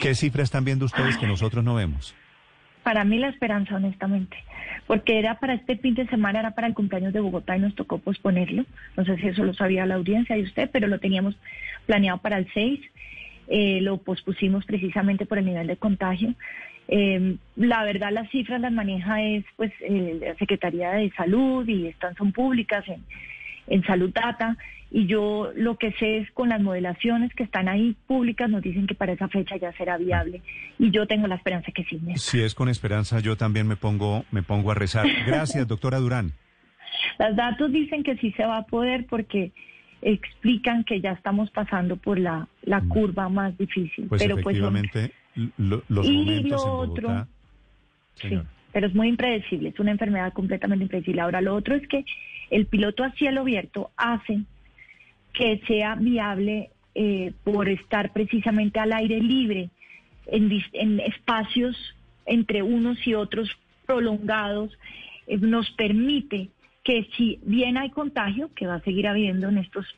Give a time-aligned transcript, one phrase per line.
[0.00, 2.14] ¿Qué cifra están viendo ustedes que nosotros no vemos?
[2.82, 4.36] Para mí la esperanza, honestamente,
[4.86, 7.74] porque era para este fin de semana, era para el cumpleaños de Bogotá y nos
[7.74, 8.64] tocó posponerlo.
[8.96, 11.36] No sé si eso lo sabía la audiencia y usted, pero lo teníamos
[11.86, 12.80] planeado para el 6.
[13.48, 16.34] Eh, lo pospusimos precisamente por el nivel de contagio.
[16.86, 21.88] Eh, la verdad, las cifras las maneja es pues eh, la Secretaría de Salud y
[21.88, 23.04] están son públicas en,
[23.68, 24.56] en Salud Data
[24.90, 28.86] y yo lo que sé es con las modelaciones que están ahí públicas nos dicen
[28.86, 30.42] que para esa fecha ya será viable
[30.78, 32.00] y yo tengo la esperanza que sí.
[32.16, 35.06] Si es con esperanza, yo también me pongo me pongo a rezar.
[35.26, 36.32] Gracias, doctora Durán.
[37.18, 39.52] Los datos dicen que sí se va a poder porque
[40.00, 44.06] explican que ya estamos pasando por la, la curva más difícil.
[44.08, 45.12] Pues pero efectivamente,
[45.56, 47.02] lo, los y momentos lo en Bogotá...
[47.02, 47.26] otro,
[48.14, 48.40] sí,
[48.78, 51.20] pero es muy impredecible, es una enfermedad completamente impredecible.
[51.20, 52.04] Ahora, lo otro es que
[52.48, 54.42] el piloto a cielo abierto hace
[55.32, 59.70] que sea viable eh, por estar precisamente al aire libre,
[60.28, 61.76] en, espacios
[62.24, 63.50] entre unos y otros
[63.84, 64.78] prolongados,
[65.26, 66.50] eh, nos permite
[66.84, 69.92] que si bien hay contagio, que va a seguir habiendo en estos